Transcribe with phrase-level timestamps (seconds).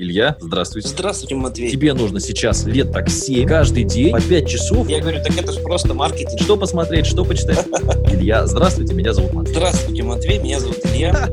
[0.00, 0.86] Илья, здравствуйте.
[0.90, 1.72] Здравствуйте, Матвей.
[1.72, 4.88] Тебе нужно сейчас лет так 7, каждый день по 5 часов.
[4.88, 6.40] Я говорю, так это же просто маркетинг.
[6.40, 7.66] Что посмотреть, что почитать?
[8.06, 9.56] Илья, здравствуйте, меня зовут Матвей.
[9.56, 11.28] Здравствуйте, Матвей, меня зовут Илья.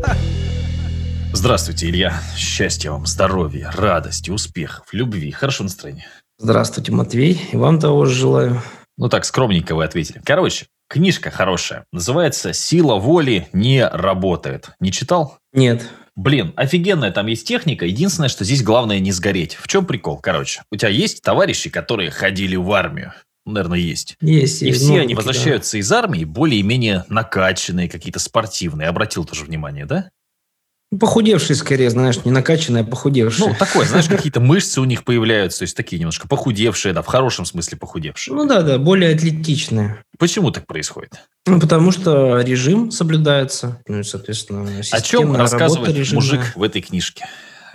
[1.34, 2.20] Здравствуйте, Илья.
[2.36, 6.08] Счастья вам, здоровья, радости, успехов, любви, хорошего настроения.
[6.40, 7.40] Здравствуйте, Матвей.
[7.52, 8.63] И вам того же желаю.
[8.97, 10.24] Ну так, скромненько вы ответили.
[10.26, 11.86] Короче, книжка хорошая.
[11.92, 14.72] Называется «Сила воли не работает».
[14.79, 15.38] Не читал?
[15.54, 15.88] Нет.
[16.16, 17.86] Блин, офигенная там есть техника.
[17.86, 19.55] Единственное, что здесь главное не сгореть.
[19.55, 20.18] В чем прикол?
[20.18, 23.13] Короче, у тебя есть товарищи, которые ходили в армию?
[23.45, 24.17] Наверное, есть.
[24.22, 24.62] Есть.
[24.63, 28.88] И есть все они возвращаются из армии более-менее накачанные, какие-то спортивные.
[28.88, 30.09] Обратил тоже внимание, да?
[30.95, 33.49] Ну, Похудевшие скорее, знаешь, не накачанные, а похудевшие.
[33.49, 37.05] Ну, такое, знаешь, какие-то мышцы у них появляются, то есть такие немножко похудевшие, да, в
[37.05, 38.34] хорошем смысле похудевшие.
[38.34, 40.02] Ну да, да, более атлетичные.
[40.17, 41.12] Почему так происходит?
[41.45, 47.27] Ну, потому что режим соблюдается, ну и, соответственно, О чем рассказывает мужик в этой книжке?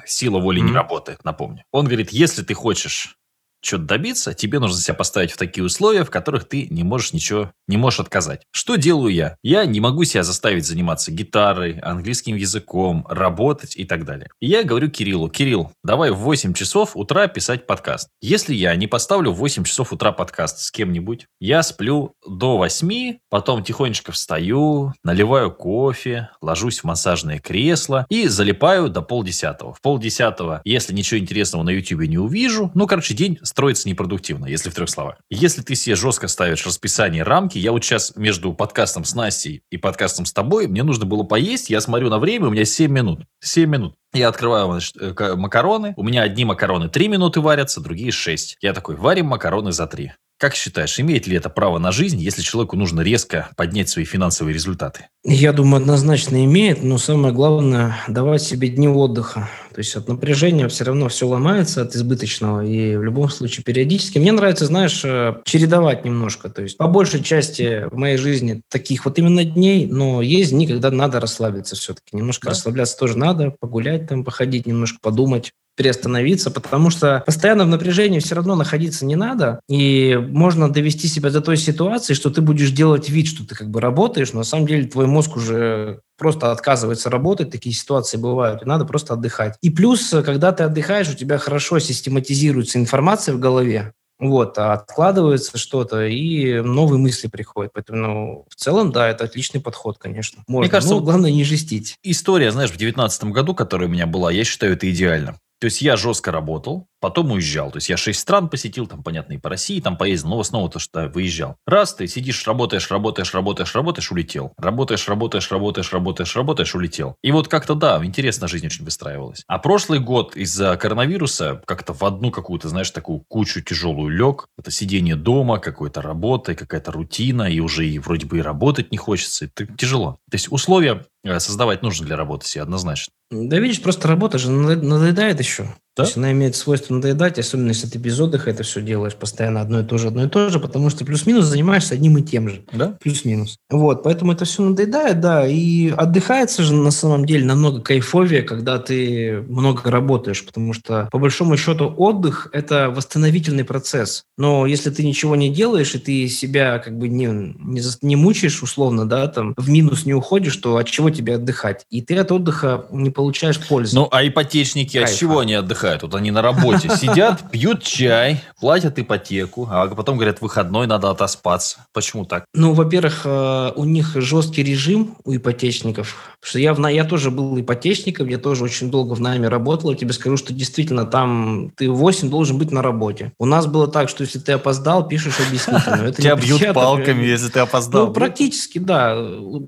[0.06, 0.77] Сила воли не Мгм.
[0.77, 1.62] работает, напомню.
[1.73, 3.16] Он говорит, если ты хочешь
[3.62, 7.53] что-то добиться, тебе нужно себя поставить в такие условия, в которых ты не можешь ничего,
[7.69, 8.42] не можешь отказать.
[8.50, 9.36] Что делаю я?
[9.42, 14.28] Я не могу себя заставить заниматься гитарой, английским языком, работать и так далее.
[14.41, 18.08] И я говорю Кириллу, Кирилл, давай в 8 часов утра писать подкаст.
[18.20, 23.19] Если я не поставлю в 8 часов утра подкаст с кем-нибудь, я сплю до 8,
[23.28, 29.75] потом тихонечко встаю, наливаю кофе, ложусь в массажное кресло и залипаю до полдесятого.
[29.75, 34.70] В полдесятого, если ничего интересного на YouTube не увижу, ну, короче, день строится непродуктивно, если
[34.70, 35.17] в трех словах.
[35.29, 39.77] Если ты себе жестко ставишь расписание, рамки, я вот сейчас между подкастом с Настей и
[39.77, 43.25] подкастом с тобой, мне нужно было поесть, я смотрю на время, у меня 7 минут.
[43.41, 43.97] 7 минут.
[44.12, 45.95] Я открываю значит, э, ка- макароны.
[45.97, 48.56] У меня одни макароны 3 минуты варятся, другие 6.
[48.61, 50.12] Я такой, варим макароны за 3.
[50.41, 54.55] Как считаешь, имеет ли это право на жизнь, если человеку нужно резко поднять свои финансовые
[54.55, 55.08] результаты?
[55.22, 59.50] Я думаю, однозначно имеет, но самое главное– давать себе дни отдыха.
[59.74, 62.64] То есть от напряжения все равно все ломается, от избыточного.
[62.64, 64.16] И в любом случае периодически.
[64.19, 66.48] Мне нравится, знаешь, э, чередовать немножко.
[66.48, 70.66] То есть по большей части в моей жизни таких вот именно дней, но есть дни,
[70.66, 72.16] когда надо расслабиться все-таки.
[72.16, 72.53] Немножко Да.
[72.53, 78.34] расслабляться тоже надо, погулять там, походить, немножко подумать приостановиться, потому что постоянно в напряжении все
[78.34, 83.08] равно находиться не надо, и можно довести себя до той ситуации, что ты будешь делать
[83.08, 87.08] вид, что ты как бы работаешь, но на самом деле твой мозг уже просто отказывается
[87.08, 89.56] работать, такие ситуации бывают, и надо просто отдыхать.
[89.62, 95.56] И плюс, когда ты отдыхаешь, у тебя хорошо систематизируется информация в голове, вот, а откладывается
[95.56, 97.72] что-то, и новые мысли приходят.
[97.72, 100.44] Поэтому, ну, в целом, да, это отличный подход, конечно.
[100.47, 100.70] Можно.
[100.70, 101.97] кажется, Ну, вот- главное не жестить.
[102.02, 105.38] История, знаешь, в девятнадцатом году, которая у меня была, я считаю, это идеально.
[105.60, 107.71] То есть я жестко работал, потом уезжал.
[107.71, 110.41] То есть я шесть стран посетил, там, понятно, и по России там поездил, но в
[110.41, 111.56] основном то, что выезжал.
[111.66, 114.53] Раз ты сидишь, работаешь, работаешь, работаешь, работаешь, улетел.
[114.59, 117.16] Работаешь, работаешь, работаешь, работаешь, работаешь, улетел.
[117.22, 119.43] И вот как-то, да, интересно жизнь очень выстраивалась.
[119.47, 124.47] А прошлый год из-за коронавируса как-то в одну какую-то, знаешь, такую кучу тяжелую лег.
[124.59, 128.99] Это сидение дома, какой-то работа, какая-то рутина, и уже и вроде бы и работать не
[128.99, 129.47] хочется.
[129.47, 130.19] Это тяжело.
[130.31, 133.12] То есть условия э, создавать нужно для работы себе однозначно.
[133.31, 135.75] Да видишь, просто работа же надоедает еще.
[136.00, 136.05] Да?
[136.05, 139.61] То есть она имеет свойство надоедать, особенно если ты без отдыха это все делаешь постоянно
[139.61, 142.49] одно и то же, одно и то же, потому что плюс-минус занимаешься одним и тем
[142.49, 142.62] же.
[142.72, 142.97] Да?
[143.00, 143.59] Плюс-минус.
[143.71, 148.78] Вот, поэтому это все надоедает, да, и отдыхается же на самом деле намного кайфовее, когда
[148.78, 154.25] ты много работаешь, потому что по большому счету отдых– это восстановительный процесс.
[154.39, 158.16] Но если ты ничего не делаешь, и ты себя как бы не, не, зас- не
[158.16, 161.84] мучаешь условно, да, там, в минус не уходишь, то от чего тебе отдыхать?
[161.91, 163.97] И ты от отдыха не получаешь пользы.
[163.97, 165.19] Ну, а ипотечники от Кайфа.
[165.19, 165.90] чего они отдыхают?
[166.03, 171.87] Вот они на работе сидят, пьют чай, платят ипотеку, а потом говорят, выходной надо отоспаться.
[171.93, 172.45] Почему так?
[172.55, 176.37] Ну, во-первых, э, у них жесткий режим у ипотечников.
[176.41, 179.49] Потому что я, в, на- я тоже был ипотечником, я тоже очень долго в найме
[179.49, 179.91] работал.
[179.91, 183.33] Я тебе скажу, что действительно там ты в 8 должен быть на работе.
[183.39, 186.12] У нас было так, что если ты опоздал, пишешь объяснительную.
[186.15, 188.07] Тебя бьют палками, если ты опоздал.
[188.07, 189.17] Ну, практически, да.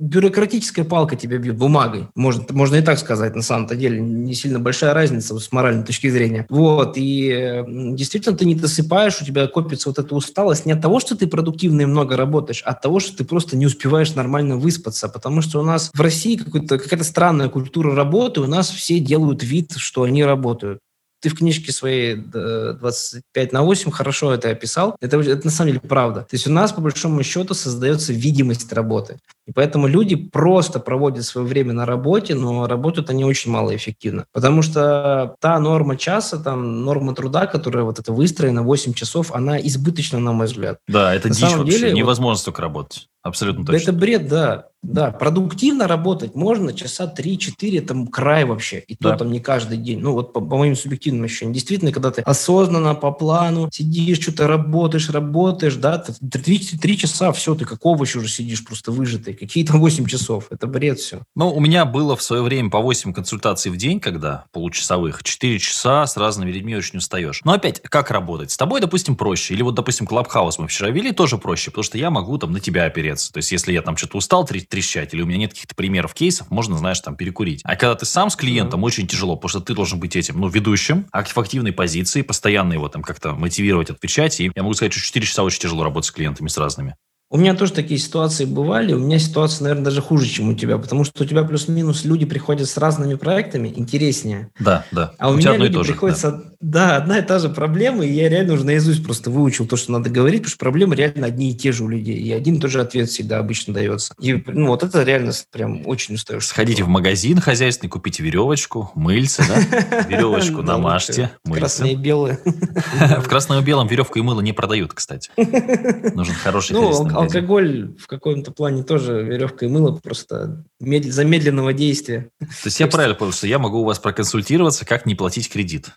[0.00, 2.08] Бюрократическая палка тебя бьет бумагой.
[2.14, 4.00] Можно, можно и так сказать, на самом-то деле.
[4.00, 6.46] Не сильно большая разница с моральной точки зрения.
[6.48, 6.94] Вот.
[6.96, 11.16] И действительно ты не досыпаешь, у тебя копится вот эта усталость не от того, что
[11.16, 15.08] ты продуктивно и много работаешь, а от того, что ты просто не успеваешь нормально выспаться.
[15.08, 19.72] Потому что у нас в России какая-то странная культура работы, у нас все делают вид,
[19.76, 20.78] что они работают
[21.22, 24.96] ты в книжке своей э, 25 на 8 хорошо это описал.
[25.00, 26.22] Это, это на самом деле правда.
[26.22, 29.18] То есть у нас, по большому счету, создается видимость работы.
[29.46, 34.24] И поэтому люди просто проводят свое время на работе, но работают они очень малоэффективно.
[34.32, 39.60] Потому что та норма часа, там, норма труда, которая вот это выстроена, 8 часов, она
[39.60, 40.78] избыточна, на мой взгляд.
[40.88, 41.64] Да, это На дичь вообще.
[41.72, 43.08] деле, вот- Невозможно столько работать.
[43.22, 43.82] Абсолютно точно.
[43.82, 44.66] Это бред, да.
[44.82, 48.80] Да, продуктивно работать можно часа 3-4, там край вообще.
[48.88, 49.12] И Да.
[49.12, 50.00] то там не каждый день.
[50.00, 51.52] Ну вот по, по моим субъективным ощущениям.
[51.54, 57.54] Действительно, когда ты осознанно, по плану, сидишь, что-то работаешь, работаешь, да, ты 3, часа, все,
[57.54, 59.34] ты как овощ уже сидишь просто выжатый.
[59.34, 60.46] Какие там 8 часов.
[60.50, 61.20] Это бред все.
[61.36, 65.58] Ну, у меня было в свое время по 8 консультаций в день, когда получасовых, 4
[65.60, 67.40] часа с разными людьми очень устаешь.
[67.44, 68.50] Но опять, как работать?
[68.50, 69.54] С тобой, допустим, проще.
[69.54, 72.58] Или вот, допустим, Клабхаус мы вчера вели, тоже проще, потому что я могу там на
[72.60, 73.32] тебя опереться.
[73.32, 76.14] То есть, если я там что-то устал трещ- трещать, или у меня нет каких-то примеров,
[76.14, 77.60] кейсов, можно, знаешь, там перекурить.
[77.64, 80.48] А когда ты сам с клиентом, очень тяжело, потому что ты должен быть этим, ну,
[80.48, 84.40] ведущим, в активной позиции, постоянно его там как-то мотивировать, отвечать.
[84.40, 86.96] И я могу сказать, что 4 часа очень тяжело работать с клиентами, с разными.
[87.32, 88.92] У меня тоже такие ситуации бывали.
[88.92, 92.26] У меня ситуация, наверное, даже хуже, чем у тебя, потому что у тебя плюс-минус люди
[92.26, 94.50] приходят с разными проектами, интереснее.
[94.60, 95.14] Да, да.
[95.16, 96.42] А у, тебя меня люди то же, приходят, да.
[96.60, 99.92] да, одна и та же проблема, и я реально уже наизусть просто выучил то, что
[99.92, 102.60] надо говорить, потому что проблемы реально одни и те же у людей, и один и
[102.60, 104.12] тот же ответ всегда обычно дается.
[104.20, 106.46] И ну, вот это реально прям очень устаешь.
[106.46, 110.04] Сходите в магазин хозяйственный, купите веревочку, мыльце, да?
[110.10, 112.40] Веревочку намажьте, Красные и белые.
[112.44, 115.30] В красном и белом веревку и мыло не продают, кстати.
[116.14, 117.21] Нужен хороший Ну.
[117.22, 122.30] Алкоголь в каком-то плане тоже веревка и мыло просто мед- замедленного действия.
[122.40, 125.92] То есть я правильно понял, что я могу у вас проконсультироваться, как не платить кредит.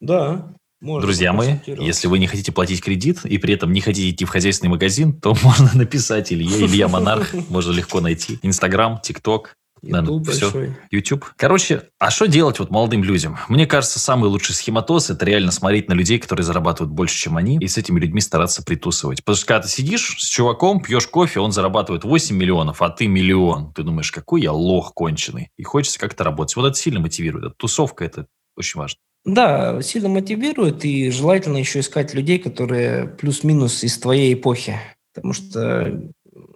[0.00, 4.10] Да, можно Друзья мои, если вы не хотите платить кредит и при этом не хотите
[4.10, 8.38] идти в хозяйственный магазин, то можно написать Илья, Илья Монарх, можно легко найти.
[8.42, 10.50] Инстаграм, ТикТок, YouTube все.
[10.50, 10.76] большой.
[10.90, 11.26] YouTube.
[11.36, 13.38] Короче, а что делать вот молодым людям?
[13.48, 17.58] Мне кажется, самый лучший схематоз– это реально смотреть на людей, которые зарабатывают больше, чем они,
[17.58, 19.24] и с этими людьми стараться притусывать.
[19.24, 23.06] Потому что когда ты сидишь с чуваком, пьешь кофе, он зарабатывает 8 миллионов, а ты
[23.06, 23.72] миллион.
[23.72, 25.50] Ты думаешь, какой я лох конченый.
[25.56, 26.56] И хочется как-то работать.
[26.56, 27.46] Вот это сильно мотивирует.
[27.46, 28.26] Эта тусовка– это
[28.56, 28.98] очень важно.
[29.24, 34.80] Да, сильно мотивирует, и желательно еще искать людей, которые плюс-минус из твоей эпохи.
[35.12, 36.00] Потому что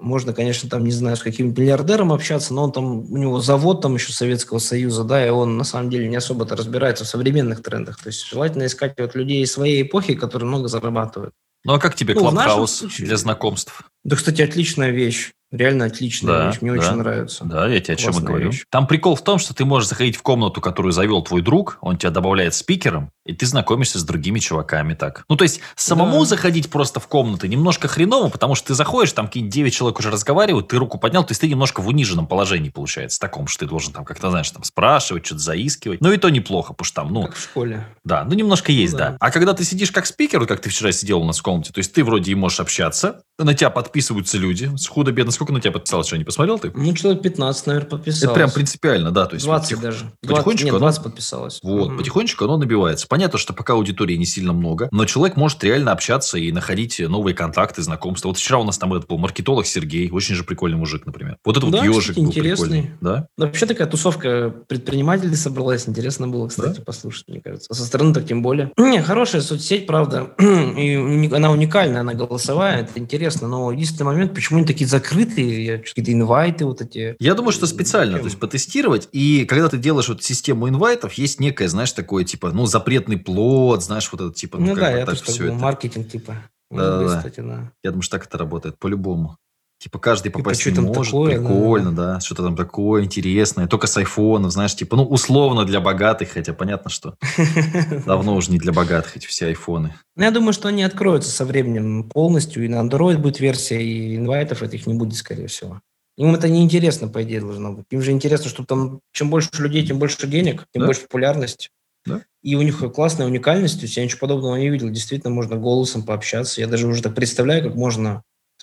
[0.02, 3.80] можно, конечно, там, не знаю, с каким миллиардером общаться, но он там, у него завод
[3.80, 7.62] там еще Советского Союза, да, и он на самом деле не особо-то разбирается в современных
[7.62, 7.98] трендах.
[8.02, 11.34] То есть желательно искать вот людей своей эпохи, которые много зарабатывают.
[11.64, 13.82] Ну а как тебе Ну, нашем Клабхаус для знакомств?
[14.04, 15.32] Да, кстати, отличная вещь.
[15.52, 16.58] Реально отличная Да, вещь.
[16.62, 16.78] Мне да.
[16.80, 17.44] очень нравится.
[17.44, 18.46] Да, я тебе о чем и говорю.
[18.50, 18.64] вещь.
[18.70, 21.98] Там прикол в том, что ты можешь заходить в комнату, которую завел твой друг, он
[21.98, 25.24] тебя добавляет спикером, и ты знакомишься с другими чуваками так.
[25.28, 26.24] Ну, то есть, самому Да.
[26.24, 30.10] заходить просто в комнаты немножко хреново, потому что ты заходишь, там какие-нибудь 9 человек уже
[30.10, 33.68] разговаривают, ты руку поднял, то есть ты немножко в униженном положении получается, таком, что ты
[33.70, 36.00] должен там как-то, знаешь, там спрашивать, что-то заискивать.
[36.00, 37.86] Ну, и то неплохо, потому что там, ну, Как в школе.
[38.04, 39.10] да, ну немножко есть, Ну да.
[39.10, 39.16] да.
[39.20, 41.72] А когда ты сидишь как спикер, вот как ты вчера сидел у нас в комнате,
[41.72, 45.32] то есть ты вроде и можешь общаться, на тебя подписываются люди, с худо-бедно.
[45.32, 46.70] Сколько на тебя подписалось, что не посмотрел ты?
[46.74, 48.22] Ну, человек 15, наверное, подписалось.
[48.24, 49.26] Это прям принципиально, да.
[49.26, 50.12] То есть 20 вот потих- даже.
[50.22, 51.58] 20, потихонечку нет, оно- 20 подписалось.
[51.62, 51.98] Вот, Мгм.
[51.98, 53.06] потихонечку оно набивается.
[53.08, 57.34] Понятно, что пока аудитории не сильно много, но человек может реально общаться и находить новые
[57.34, 58.28] контакты, знакомства.
[58.28, 61.36] Вот вчера у нас там этот был маркетолог Сергей, очень же прикольный мужик, например.
[61.44, 62.82] Вот этот Да, вот ежик был интересный.
[62.82, 62.90] прикольный.
[63.00, 63.26] Да?
[63.36, 65.88] Вообще такая тусовка предпринимателей собралась.
[65.88, 67.68] Интересно было, кстати, послушать, мне кажется.
[67.70, 68.70] А со стороны так тем более.
[68.78, 70.30] Не, хорошая соцсеть, правда.
[70.38, 73.31] И она уникальная, она голосовая, это интересно.
[73.40, 77.16] Но единственный момент, почему они такие закрытые, какие-то инвайты вот эти.
[77.18, 79.08] Я думаю, что специально, то есть потестировать.
[79.12, 83.82] И когда ты делаешь вот систему инвайтов, есть некое, знаешь, такое типа, ну, запретный плод,
[83.82, 85.54] знаешь, вот это типа, ну, Ну, как да, бы я так все это.
[85.54, 86.36] маркетинг типа.
[86.70, 87.16] Да, да.
[87.18, 87.70] кстати, да.
[87.82, 89.36] Я думаю, что так это работает по-любому.
[89.82, 91.44] Типа каждый Типа, попасть что не может, такое, да.
[91.44, 96.28] прикольно, да, что-то там такое интересное, только с айфонов, знаешь, типа, ну, условно для богатых,
[96.28, 97.16] хотя понятно, что
[98.06, 99.92] давно уже не для богатых эти все айфоны.
[100.14, 104.14] Ну, я думаю, что они откроются со временем полностью, и на Android будет версия, и
[104.16, 105.80] инвайтов этих не будет, скорее всего.
[106.16, 107.86] Им это неинтересно, по идее, должно быть.
[107.90, 110.86] Им же интересно, что там чем больше людей, тем больше денег, тем Да.
[110.86, 111.70] больше популярность.
[112.06, 112.22] Да.
[112.44, 114.90] И у них классная уникальность, то есть я ничего подобного не видел.
[114.90, 116.60] Действительно, можно голосом пообщаться.
[116.60, 118.22] Я даже уже так представляю, как можно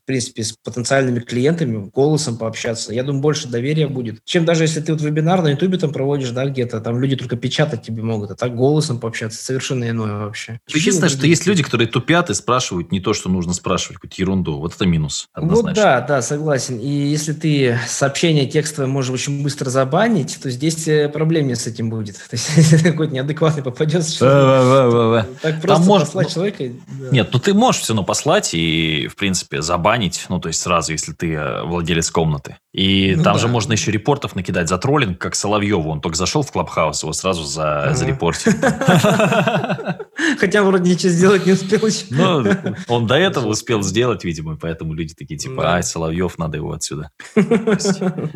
[0.10, 2.92] принципе, с потенциальными клиентами голосом пообщаться.
[2.92, 4.26] Я думаю, больше доверия будет.
[4.26, 7.38] Чем даже если ты вот вебинар на Ютубе там проводишь, да, где-то, там люди только
[7.38, 10.60] печатать тебе могут, а так голосом пообщаться совершенно иное вообще.
[10.68, 14.16] Единственное, что другие есть люди, которые тупят и спрашивают не то, что нужно спрашивать, какую-то
[14.20, 14.58] ерунду.
[14.58, 15.84] Вот это минус, Вот однозначно.
[15.84, 16.80] да, да, согласен.
[16.80, 21.92] И если ты сообщение текстовое можешь очень быстро забанить, то здесь э, проблем с этим
[21.92, 22.16] будет.
[22.30, 25.28] То есть, если какой-то неадекватный попадется, что Ва-ва-ва-ва-ва.
[25.44, 26.64] так просто послать ну, человека...
[27.12, 29.99] Нет, ну ты можешь все равно послать и, в принципе, забанить,
[30.30, 32.58] ну, то есть сразу, если ты э, владелец комнаты.
[32.74, 33.40] И Ну там да.
[33.40, 35.90] же можно еще репортов накидать за троллинг, как Соловьеву.
[35.90, 37.96] Он только зашел в Клабхаус, его сразу за, Ага.
[37.96, 38.56] зарепортили.
[40.40, 42.06] Хотя вроде ничего сделать не успел еще.
[42.10, 42.46] Ну,
[42.88, 45.74] он до этого успел сделать, видимо, поэтому люди такие, типа, Да.
[45.76, 47.10] ай, Соловьев, надо его отсюда.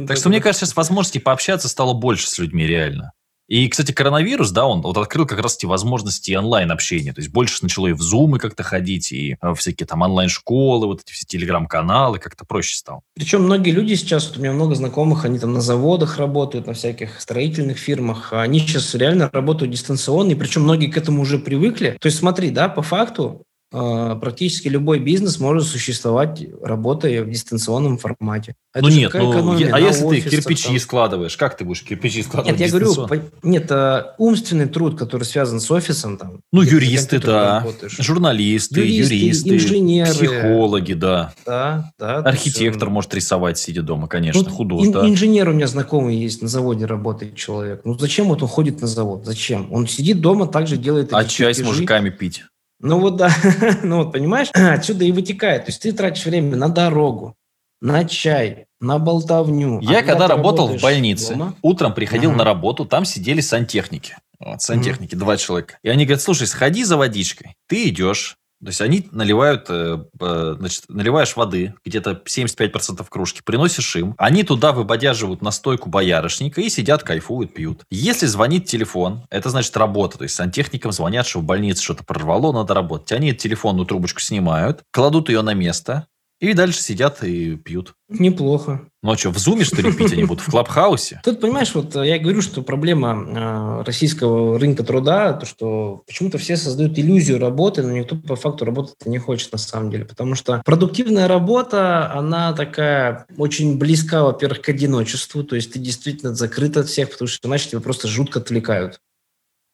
[0.08, 3.12] Так что, мне кажется, сейчас возможностей пообщаться стало больше с людьми реально.
[3.53, 7.13] И, кстати, коронавирус, да, он вот открыл как раз эти возможности онлайн-общения.
[7.13, 11.01] То есть больше начало и в зумы как-то ходить, и э, всякие там онлайн-школы, вот
[11.01, 13.01] эти все телеграм-каналы, как-то проще стало.
[13.13, 16.74] Причем многие люди сейчас, вот у меня много знакомых, они там на заводах работают, на
[16.74, 21.95] всяких строительных фирмах, они сейчас реально работают дистанционно, и причем многие к этому уже привыкли.
[22.01, 28.55] То есть смотри, да, по факту практически любой бизнес может существовать, работая в дистанционном формате.
[28.73, 30.79] Это ну нет, ну, а если ты кирпичи там.
[30.79, 35.23] складываешь, как ты будешь кирпичи складывать Нет, я говорю, по, нет, а, умственный труд, который
[35.23, 36.17] связан с офисом.
[36.17, 37.65] Там, ну, юристы, да,
[37.99, 40.11] журналисты, юристы, юристы, инженеры.
[40.11, 41.33] Психологи, да.
[41.45, 42.17] Да, да.
[42.17, 44.95] Архитектор есть, может рисовать, сидя дома, конечно, ну, художник.
[44.95, 45.09] Ин.
[45.09, 47.81] Инженер у меня знакомый есть, на заводе работает человек.
[47.85, 49.25] Ну, зачем вот он ходит на завод?
[49.25, 49.71] Зачем?
[49.71, 51.09] Он сидит дома, также делает...
[51.11, 52.43] А чай с мужиками пить?
[52.83, 53.31] Ну вот да,
[53.83, 55.65] ну вот понимаешь, отсюда и вытекает.
[55.65, 57.35] То есть ты тратишь время на дорогу,
[57.81, 59.79] на чай, на болтовню.
[59.79, 62.37] Я а когда, когда работал в больнице, дома, утром приходил uh-huh.
[62.37, 64.17] на работу, там сидели сантехники.
[64.37, 65.19] Вот, сантехники, uh-huh.
[65.19, 65.77] два человека.
[65.81, 67.55] И они говорят, слушай, сходи за водичкой.
[67.67, 74.15] Ты идешь, то есть они наливают, э, значит, наливаешь воды, где-то 75% кружки, приносишь им,
[74.17, 77.84] они туда выбодяживают настойку боярышника и сидят, кайфуют, пьют.
[77.91, 80.17] Если звонит телефон, это значит работа.
[80.17, 83.12] То есть сантехникам звонят, что в больнице что-то прорвало, надо работать.
[83.12, 86.08] Они телефонную трубочку снимают, кладут ее на место,
[86.39, 87.93] и дальше сидят и пьют.
[88.10, 88.88] Неплохо.
[89.03, 90.45] Ну а что, в зуме, что ли, пить они будут?
[90.45, 91.19] В клабхаусе?
[91.25, 96.55] Тут, понимаешь, вот я говорю, что проблема э, российского рынка труда, то, что почему-то все
[96.55, 100.05] создают иллюзию работы, но никто по факту работать не хочет на самом деле.
[100.05, 105.43] Потому что продуктивная работа, она такая очень близка, во-первых, к одиночеству.
[105.43, 109.01] То есть ты действительно закрыт от всех, потому что иначе тебя просто жутко отвлекают.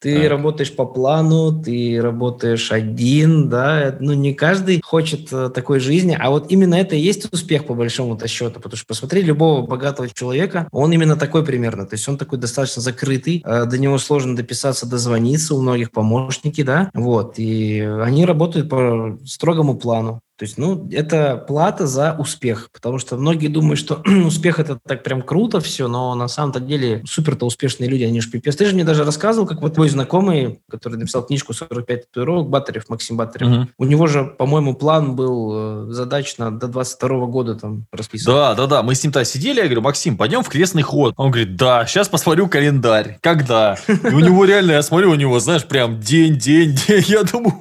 [0.00, 0.30] Ты так.
[0.30, 6.30] работаешь по плану, ты работаешь один, да, ну не каждый хочет э, такой жизни, а
[6.30, 10.68] вот именно это и есть успех по большому-то счету, потому что посмотри любого богатого человека,
[10.72, 14.88] он именно такой примерно, то есть он такой достаточно закрытый, э, до него сложно дописаться,
[14.88, 20.22] дозвониться, у многих помощники, да, вот, и они работают по строгому плану.
[20.40, 25.02] То есть, ну, это плата за успех, потому что многие думают, что успех это так
[25.02, 28.56] прям круто все, но на самом-то деле супер-то успешные люди, они же пипец.
[28.56, 32.88] Ты же мне даже рассказывал, как вот твой знакомый, который написал книжку «45 татуировок», Батарев,
[32.88, 33.68] Максим Батарев, угу.
[33.76, 38.32] у него же, по-моему, план был э, задач на до 22 года там расписан.
[38.32, 41.12] Да, да, да, мы с ним-то сидели, я говорю, Максим, пойдем в крестный ход.
[41.18, 43.18] Он говорит, да, сейчас посмотрю календарь.
[43.20, 43.76] Когда?
[43.86, 47.52] И у него реально, я смотрю, у него, знаешь, прям день, день, день, я думаю...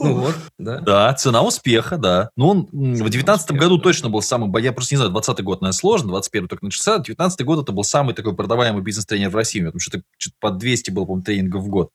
[0.00, 0.78] Ну вот, да.
[0.78, 2.30] Да, цена успеха, да.
[2.36, 3.82] Ну, он в 19 году да.
[3.82, 7.44] точно был самый, я просто не знаю, 20 год, наверное, сложно, 21 только начался, 19
[7.44, 10.90] год это был самый такой продаваемый бизнес-тренер в России, потому что это что-то по 200
[10.90, 11.90] было, по-моему, тренингов в год.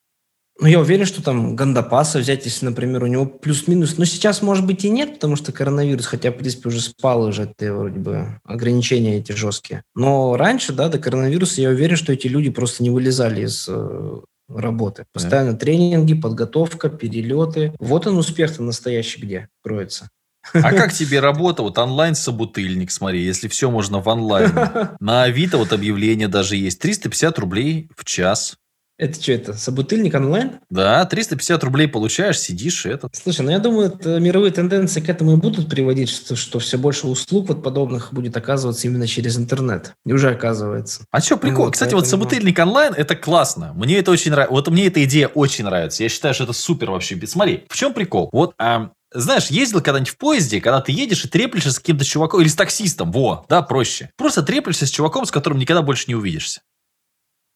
[0.58, 3.98] Ну, я уверен, что там Гандапаса взять, если, например, у него плюс-минус.
[3.98, 7.44] Но сейчас, может быть, и нет, потому что коронавирус, хотя, в принципе, уже спал уже
[7.44, 9.84] это вроде бы ограничения эти жесткие.
[9.96, 14.22] Но раньше, да, до коронавируса, я уверен, что эти люди просто не вылезали из э,
[14.48, 15.06] работы.
[15.14, 15.58] Постоянно да.
[15.60, 17.74] тренинги, подготовка, перелеты.
[17.80, 20.10] Вот он успех-то настоящий где кроется.
[20.54, 21.64] А как тебе работа?
[21.64, 24.70] Вот онлайн-собутыльник, смотри, если все можно в онлайне.
[25.00, 26.80] На Авито вот объявление даже есть.
[26.80, 28.58] 350 рублей в час.
[28.98, 29.54] Это что это?
[29.54, 30.60] Собутыльник онлайн?
[30.70, 33.10] Да, 350 рублей получаешь, сидишь и это.
[33.12, 36.78] Слушай, ну я думаю, это мировые тенденции к этому и будут приводить, что, что все
[36.78, 39.94] больше услуг вот подобных будет оказываться именно через интернет.
[40.06, 41.06] И уже оказывается.
[41.12, 41.66] А что, прикол?
[41.66, 42.02] Вот, Кстати, поэтому...
[42.02, 43.74] вот собутыльник онлайн, это классно.
[43.76, 44.54] Мне это очень нравится.
[44.54, 46.04] Вот мне эта идея очень нравится.
[46.04, 47.20] Я считаю, что это супер вообще.
[47.28, 48.30] Смотри, в чем прикол?
[48.32, 52.42] Вот а, знаешь, ездил когда-нибудь в поезде, когда ты едешь и треплешься с каким-то чуваком,
[52.42, 54.10] или с таксистом, во, да, проще.
[54.18, 56.62] Просто треплешься с чуваком, с которым никогда больше не увидишься.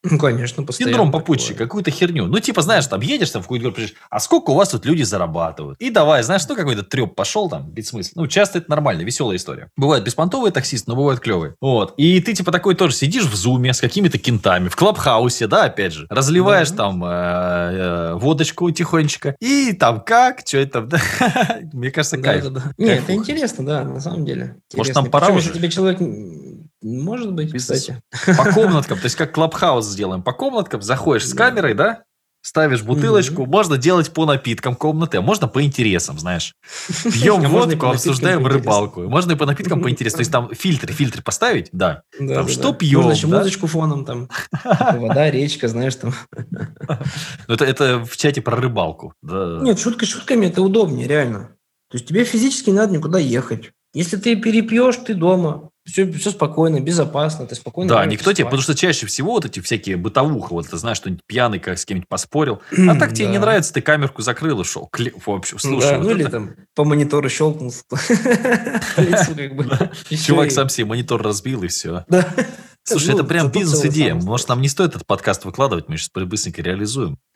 [0.03, 0.93] Ну, конечно, постоянно.
[0.93, 2.27] Синдром попутчика, какую-то херню.
[2.27, 5.03] Ну, типа, знаешь, там едешь там в какую-то говоришь, а сколько у вас тут люди
[5.03, 5.77] зарабатывают?
[5.79, 8.21] И давай, знаешь, ну, какой-то треп пошел там, без смысла.
[8.21, 9.69] Ну, часто это нормально, веселая история.
[9.75, 11.55] Бывают беспонтовые таксисты, но бывают клевые.
[11.59, 11.95] Вот.
[11.97, 15.93] И ты, типа, такой тоже сидишь в зуме с какими-то кентами, в клабхаусе, да, опять
[15.93, 16.07] же.
[16.09, 16.77] Разливаешь да.
[16.77, 19.35] там э, э, водочку тихонечко.
[19.41, 20.99] И там как, что это, да?
[21.73, 22.45] Мне кажется, кайф.
[22.45, 22.73] Да, да, да.
[22.77, 24.55] Нет, это интересно, да, на самом деле.
[24.73, 25.51] Может, там пора уже?
[25.51, 25.99] тебе человек
[26.81, 28.01] может быть, кстати.
[28.37, 30.23] По комнаткам, то есть как клабхаус сделаем.
[30.23, 32.03] По комнаткам заходишь с камерой, да?
[32.41, 33.49] Ставишь бутылочку, mm-hmm.
[33.49, 36.55] можно делать по напиткам комнаты, а можно по интересам, знаешь.
[37.03, 39.01] Пьем а водку, обсуждаем рыбалку.
[39.01, 40.17] Можно и по напиткам по интересам.
[40.17, 42.03] То есть там фильтры, фильтры поставить, да.
[42.17, 42.77] да там да, что да.
[42.77, 43.01] пьем.
[43.01, 43.39] Можно еще да?
[43.39, 44.29] музычку фоном, там
[44.63, 46.13] вода, речка, знаешь, там.
[47.47, 49.13] Ну, это, это в чате про рыбалку.
[49.21, 49.59] Да.
[49.61, 51.49] Нет, шутка шутками, это удобнее, реально.
[51.89, 53.71] То есть тебе физически не надо никуда ехать.
[53.93, 55.71] Если ты перепьешь, ты дома.
[55.91, 57.89] Все, все спокойно, безопасно, ты спокойно.
[57.89, 61.23] Да, никто тебе, потому что чаще всего вот эти всякие бытовуха, вот ты знаешь, что-нибудь
[61.25, 64.89] пьяный как с кем-нибудь поспорил, а так тебе не нравится, ты камерку закрыл и шел.
[65.25, 65.97] В общем, слушай.
[65.97, 67.73] ну или там по монитору щелкнул.
[70.25, 72.05] Чувак сам себе монитор разбил и все.
[72.89, 74.15] Слушай, Ну, это прям бизнес-идея.
[74.15, 77.17] Может, нам не стоит этот подкаст выкладывать, мы сейчас быстренько реализуем.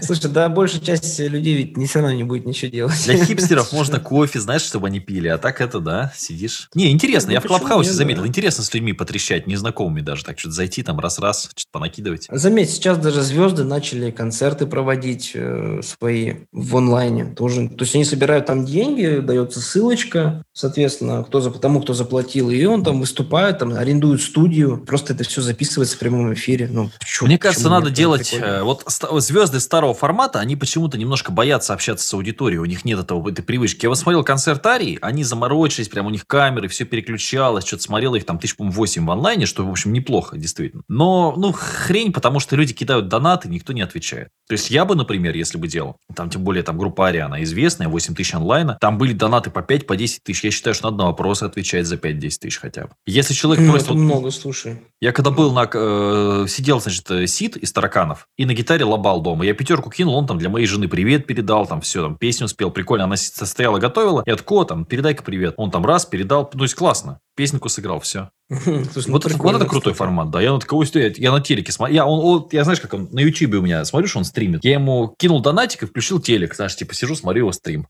[0.00, 3.04] Слушай, да, большая часть людей ведь все равно не будет ничего делать.
[3.04, 6.68] Для хипстеров можно кофе, знаешь, чтобы они пили, а так это, да, сидишь.
[6.74, 10.54] Не, интересно, Ну, я в Клабхаусе заметил, интересно с людьми потрещать, незнакомыми даже, так что-то
[10.54, 12.28] зайти там раз-раз, что-то понакидывать.
[12.30, 17.68] Заметь, сейчас даже звезды начали концерты проводить э, свои в онлайне тоже.
[17.68, 22.64] То есть они собирают там деньги, дается ссылочка, соответственно, кто за, тому, кто заплатил, и
[22.64, 26.68] он там выступает, там арендует студию, просто это все записывается в прямом эфире.
[26.72, 28.30] Ну, чё- Мне кажется, почему надо делать...
[28.30, 28.52] прикольно.
[28.54, 28.84] э, Вот
[29.22, 32.58] звезды старого формата, они почему-то немножко боятся общаться с аудиторией.
[32.58, 33.84] У них нет этого, этой привычки.
[33.84, 38.14] Я вот смотрел концерт Арии, они заморочились, прям у них камеры, все переключалось, что-то смотрел
[38.14, 40.82] их там тысяч, по 8 в онлайне, что, в общем, неплохо, действительно.
[40.88, 44.28] Но, ну, хрень, потому что люди кидают донаты, никто не отвечает.
[44.48, 47.42] То есть я бы, например, если бы делал, там, тем более, там, группа Ария, она
[47.42, 50.45] известная, 8 тысяч онлайна, там были донаты по 5, по 10 тысяч.
[50.46, 52.90] Я считаю, что надо на вопросы отвечать за 5-10 тысяч хотя бы.
[53.06, 53.86] Если человек Ну, просит...
[53.86, 54.78] это вот- много, слушай.
[55.00, 55.68] я когда был на...
[55.72, 59.44] э, сидел, значит, э, сид из тараканов и на гитаре лобал дома.
[59.44, 62.70] Я пятерку кинул, он там для моей жены привет передал, там все, там песню спел,
[62.70, 63.04] прикольно.
[63.04, 64.22] Она с- стояла, готовила.
[64.26, 65.54] Я такой, «О, там, передай-ка привет.
[65.56, 66.48] Он там раз, передал.
[66.52, 67.18] Ну, то есть классно.
[67.36, 68.30] Песенку сыграл, все.
[68.48, 70.40] Слушай, ну, вот, это, вот это крутой формат, да.
[70.40, 71.94] Я на такого стоять, я на телеке смотрю.
[71.94, 74.64] Я, он, он- я знаешь, как он на ютубе у меня, смотрю, что он стримит.
[74.64, 76.54] Я ему кинул донатик и включил телек.
[76.54, 77.88] Знаешь, типа сижу, смотрю его стрим.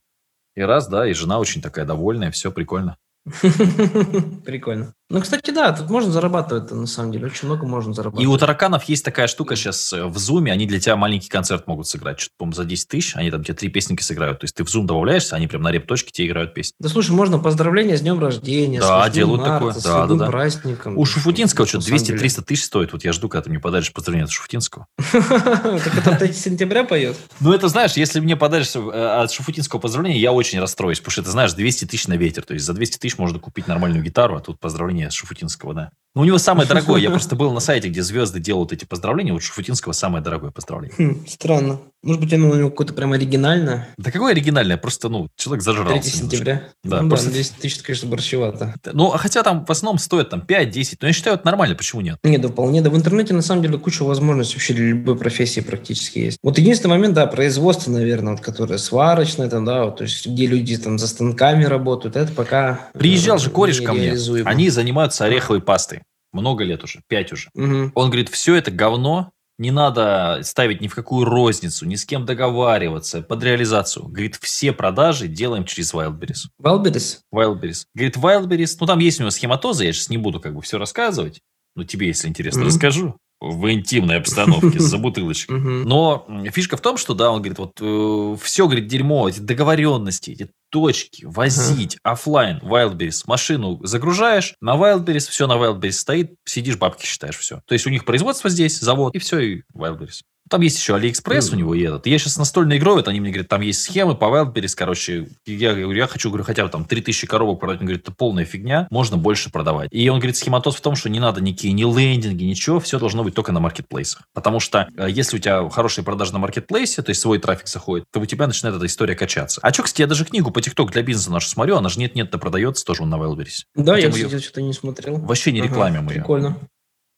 [0.56, 2.96] И раз, да, и жена очень такая довольная, все прикольно.
[4.44, 4.94] Прикольно.
[5.08, 7.26] Ну, кстати, да, тут можно зарабатывать на самом деле.
[7.26, 8.24] Очень много можно зарабатывать.
[8.24, 11.68] И у тараканов есть такая штука сейчас э, в зуме, они для тебя маленький концерт
[11.68, 14.40] могут сыграть, что-то, по-моему, за 10 тысяч, они там тебе три песенки сыграют.
[14.40, 16.74] То есть ты в зум добавляешься, они прям на реп-точке тебе играют песни.
[16.80, 19.72] Да слушай, можно поздравления с днем рождения, Да, с 8 делают марта, такое.
[19.74, 20.26] с Да, да, да.
[20.26, 20.98] праздником.
[20.98, 22.18] У Шуфутинского На что-то самом деле.
[22.18, 22.92] 200-300 тысяч стоит.
[22.92, 24.86] Вот я жду, когда ты мне подаришь поздравление от Шуфутинского.
[25.12, 27.16] Так это 3 сентября поет?
[27.38, 31.20] Ну, это, знаешь, если мне подаришь э, от Шуфутинского поздравления, я очень расстроюсь, потому что
[31.20, 32.42] это, знаешь, 200 тысяч на ветер.
[32.42, 35.92] То есть за 200 тысяч можно купить нормальную гитару, а тут поздравление от Шуфутинского, да.
[36.16, 37.00] Ну, у него самое дорогое.
[37.00, 39.32] Я просто был на сайте, где звезды делают эти поздравления.
[39.34, 40.96] Вот Шуфутинского самое дорогое поздравление.
[40.98, 41.78] Хм, странно.
[42.02, 43.88] Может быть, оно у него какое-то прям оригинальное?
[43.98, 44.76] Да какое оригинальное?
[44.76, 45.92] Просто, ну, человек 3 зажрался.
[45.94, 46.18] немножко.
[46.18, 46.62] сентября?
[46.84, 48.74] Да, ну, просто- да, 200 тысяч, конечно, борщевато.
[48.92, 52.00] Ну, а хотя там в основном стоит там 5-10, но я считаю, это нормально, почему
[52.02, 52.18] нет?
[52.22, 52.80] Нет, да вполне.
[52.80, 56.38] Да в интернете, на самом деле, куча возможностей вообще для любой профессии практически есть.
[56.42, 60.46] Вот единственный момент, да, производство, наверное, вот, которое сварочное, там, да, вот, то есть где
[60.46, 62.88] люди там за станками работают, это пока...
[62.94, 66.02] э, Приезжал же кореш ко мне, они занимаются ореховой пастой.
[66.36, 67.50] Много лет уже, 5 уже.
[67.54, 67.92] Мгм.
[67.94, 72.26] Он говорит, все это говно, не надо ставить ни в какую розницу, ни с кем
[72.26, 74.06] договариваться под реализацию.
[74.06, 76.48] Говорит, все продажи делаем через Wildberries.
[76.62, 77.18] Wildberries?
[77.34, 77.84] Wildberries.
[77.94, 80.76] Говорит, Wildberries, ну там есть у него схематоза, я сейчас не буду как бы все
[80.78, 81.40] рассказывать,
[81.74, 82.68] но тебе, если интересно, Мгм.
[82.68, 85.58] расскажу в интимной обстановке за бутылочкой.
[85.58, 90.50] Но фишка в том, что, да, он говорит, вот все, говорит, дерьмо, эти договоренности, эти
[90.70, 97.36] точки, возить, оффлайн, Wildberries, машину загружаешь, на Wildberries, все на Wildberries стоит, сидишь, бабки считаешь,
[97.36, 97.60] все.
[97.66, 100.22] То есть у них производство здесь, завод, и все, и Wildberries.
[100.48, 102.06] Там есть еще AliExpress у него и этот.
[102.06, 105.28] Я сейчас настольной игрой, вот они мне говорят, там есть схемы по Wildberries, короче.
[105.44, 107.80] Я говорю, я хочу, говорю, хотя бы там 3000 коробок продать.
[107.80, 109.88] Он говорит, это полная фигня, можно больше продавать.
[109.92, 113.24] И он говорит, схематоз в том, что не надо никакие ни лендинги, ничего, все должно
[113.24, 114.22] быть только на маркетплейсах.
[114.34, 118.06] Потому что э, если у тебя хорошие продажи на маркетплейсе, то есть свой трафик заходит,
[118.12, 119.60] то у тебя начинает эта история качаться.
[119.62, 122.38] А что, кстати, я даже книгу по ТикТок для бизнеса нашу смотрю, она же нет-нет-то
[122.38, 123.64] продается тоже на Wildberries.
[123.74, 125.16] Да, Хотя я, кстати, что-то не смотрел.
[125.18, 126.16] Вообще не Ага, рекламим ее.
[126.16, 126.58] Прикольно.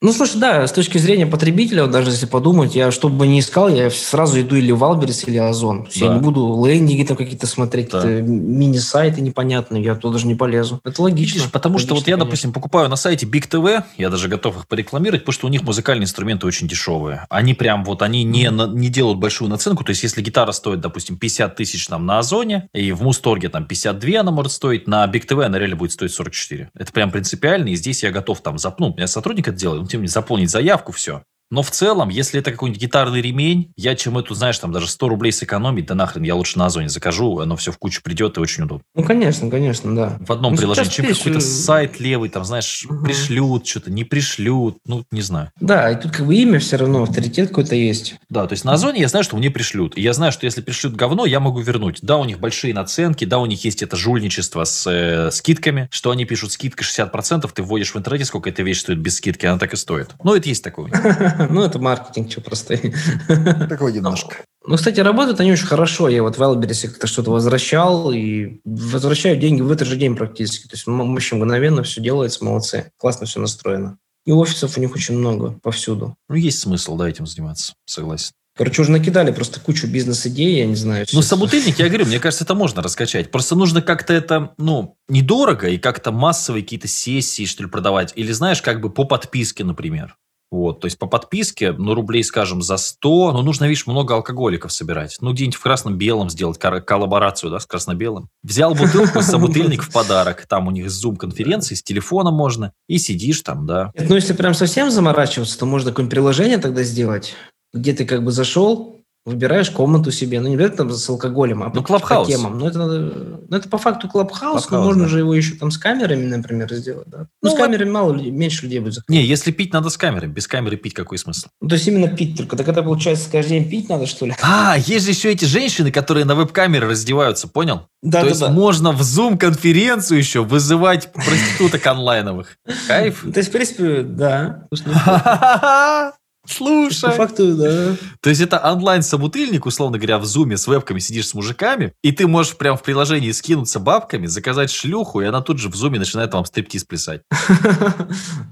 [0.00, 3.40] Ну, слушай, да, с точки зрения потребителя, вот даже если подумать, я что бы ни
[3.40, 5.88] искал, я сразу иду или в Wildberries, или Озон.
[5.92, 6.06] Да.
[6.06, 8.02] Я не буду лендинги там какие-то смотреть, Да.
[8.02, 10.80] какие-то мини-сайты непонятные, я туда даже не полезу.
[10.84, 11.38] Это логично.
[11.38, 12.26] Видишь, потому что вот Логично, я, конечно.
[12.26, 15.62] допустим, покупаю на сайте Big TV, я даже готов их порекламировать, потому что у них
[15.62, 17.26] музыкальные инструменты очень дешевые.
[17.28, 20.78] Они прям вот, они не, на- не делают большую наценку, то есть если гитара стоит,
[20.80, 25.04] допустим, 50 тысяч там на Озоне, и в Мусторге там 52 она может стоить, на
[25.06, 26.70] Big TV она реально будет стоить 44.
[26.78, 28.94] Это прям принципиально, и здесь я готов там запнуть.
[28.94, 31.22] У меня сотрудник это делает, тем не заполнить заявку, все.
[31.50, 35.08] Но в целом, если это какой-нибудь гитарный ремень, я чем эту, знаешь, там даже 100
[35.08, 38.40] рублей сэкономить, да нахрен, я лучше на Озоне закажу, оно все в кучу придет и
[38.40, 38.82] очень удобно.
[38.94, 40.18] Ну, конечно, конечно, да.
[40.20, 43.04] В одном Ну, приложении, чем есть, какой-то сайт левый, там, знаешь, Мгм.
[43.04, 45.50] пришлют что-то, не пришлют, ну, не знаю.
[45.61, 48.16] Да, и тут как бы имя все равно, авторитет какой-то есть.
[48.28, 49.96] Да, то есть на Озоне я знаю, что мне пришлют.
[49.96, 51.98] И я знаю, что если пришлют говно, я могу вернуть.
[52.02, 56.11] Да, у них большие наценки, да, у них есть это жульничество с э, скидками, что
[56.11, 59.58] они пишут скидка 60%, ты вводишь в интернете, сколько эта вещь стоит без скидки, она
[59.58, 60.11] так и стоит.
[60.22, 60.90] Ну, это есть такое.
[61.51, 62.94] Ну, это маркетинг, что простой.
[63.68, 64.37] Такой немножко.
[64.66, 66.09] Ну, кстати, работают они очень хорошо.
[66.09, 70.68] Я вот в Wildberries как-то что-то возвращал и возвращаю деньги в этот же день практически.
[70.68, 72.90] То есть вообще мгновенно все делается, молодцы.
[72.98, 73.98] Классно все настроено.
[74.27, 76.16] И офисов у них очень много повсюду.
[76.29, 78.33] Ну, есть смысл, да, этим заниматься, согласен.
[78.59, 81.07] Короче, уже накидали просто кучу бизнес-идей, я не знаю.
[81.12, 83.31] Ну, собутыльник, я говорю, мне кажется, это можно раскачать.
[83.31, 88.12] Просто нужно как-то это, ну, недорого и как-то массовые какие-то сессии, что ли, продавать.
[88.16, 90.16] Или, знаешь, как бы по подписке, например.
[90.50, 94.72] Вот, то есть по подписке, ну, рублей, скажем, за 100, но нужно, видишь, много алкоголиков
[94.72, 95.18] собирать.
[95.20, 98.28] Ну, где-нибудь в красно-белом сделать коллаборацию, да, с красно-белым.
[98.42, 100.46] Взял бутылку, собутыльник в подарок.
[100.48, 102.72] Там у них зум-конференции, с телефона можно.
[102.88, 103.92] И сидишь там, да.
[103.94, 107.34] Ну, если прям совсем заморачиваться, то можно какое-нибудь приложение тогда сделать,
[107.74, 108.97] где ты как бы зашел,
[109.28, 112.58] выбираешь комнату себе, ну не обязательно там с алкоголем, а Ну, по, темам.
[112.58, 115.08] Ну это, надо- ну, это по факту клабхаус, но можно да.
[115.08, 117.18] же его еще там с камерами, например, сделать, да?
[117.42, 119.08] Ну, Ну, с камерами мало людей, меньше людей будет заходить.
[119.20, 120.28] Не, если пить, надо с камерой.
[120.28, 121.48] Без камеры пить какой смысл?
[121.60, 122.56] Ну, то есть именно пить только.
[122.56, 124.34] Так это получается каждый день пить надо, что ли?
[124.42, 127.88] А, есть же еще эти женщины, которые на веб-камеры раздеваются, понял?
[128.02, 128.48] Да, То да, есть да.
[128.50, 132.56] можно в Zoom-конференцию еще вызывать проституток онлайновых.
[132.86, 133.24] Кайф.
[133.32, 134.66] То есть, в принципе, да.
[136.48, 137.12] По Слушай.
[137.12, 137.96] факту, да.
[138.20, 142.26] То есть это онлайн-собутыльник, условно говоря, в зуме с вебками сидишь с мужиками, и ты
[142.26, 146.32] можешь прям в приложении скинуться бабками, заказать шлюху, и она тут же в зуме начинает
[146.32, 147.22] вам стриптиз плясать.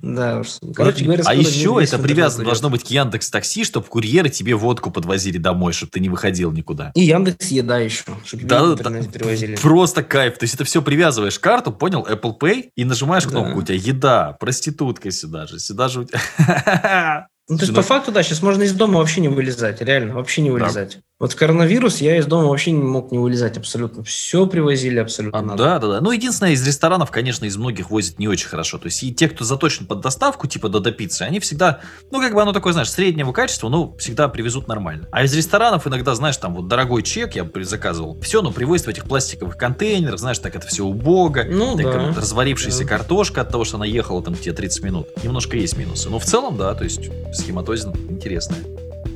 [0.03, 0.59] Да уж.
[0.75, 4.91] Короче говоря, а еще это привязано должно быть к Яндекс Такси, чтобы курьеры тебе водку
[4.91, 6.93] подвозили домой, чтобы ты не выходил никуда.
[6.95, 8.91] И Яндекс Еда еще, чтобы Да, да.
[9.61, 10.39] Просто кайф.
[10.39, 14.37] То есть это все привязываешь карту, понял, Apple Pay, и нажимаешь кнопку, у тебя еда,
[14.39, 17.29] проститутка сюда же, сюда же у тебя...
[17.49, 20.15] Ну, то есть, Ну, по факту, да, сейчас можно из дома вообще не вылезать, реально,
[20.15, 21.01] вообще не Да.
[21.19, 24.05] Вот коронавирус я из дома вообще не мог не вылезать абсолютно.
[24.05, 25.65] Все привозили абсолютно надо.
[25.65, 26.01] Да, да, да.
[26.03, 28.77] Ну, единственное, из ресторанов, конечно, из многих возят не очень хорошо.
[28.77, 32.35] То есть, и те, кто заточен под доставку, типа до пиццы, они всегда, ну, как
[32.35, 35.09] бы оно такое, знаешь, среднего качества, но всегда привезут нормально.
[35.11, 38.91] А из ресторанов иногда, знаешь, там вот дорогой чек я заказывал, все, ну, привозят в
[38.91, 41.45] этих пластиковых контейнерах, знаешь, так это все убого.
[41.49, 42.21] Ну, такая да.
[42.21, 42.89] разварившаяся Да.
[42.91, 45.07] картошка от того, что она ехала там тебе 30 минут.
[45.25, 46.11] Немножко есть минусы.
[46.11, 48.61] Но в целом, да, то есть схематозина интересная.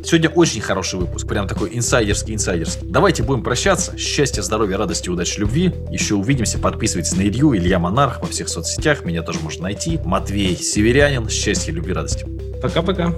[0.05, 2.89] Сегодня очень хороший выпуск, прям такой инсайдерский-инсайдерский.
[2.89, 3.97] Давайте будем прощаться.
[3.97, 5.73] Счастья, здоровья, радости, удачи, любви.
[5.91, 6.59] Еще увидимся.
[6.59, 9.05] Подписывайтесь на Илью, Илья Монарх во всех соцсетях.
[9.05, 9.99] Меня тоже можно найти.
[10.05, 11.29] Матвей Северянин.
[11.29, 12.27] Счастья, любви, радости.
[12.61, 13.15] Пока-пока.